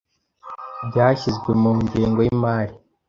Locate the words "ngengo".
1.83-2.19